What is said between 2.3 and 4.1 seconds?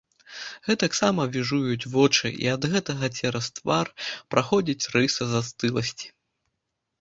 і ад гэтага цераз твар